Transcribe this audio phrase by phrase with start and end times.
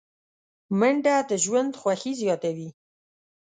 [0.79, 2.69] منډه د ژوند خوښي زیاتوي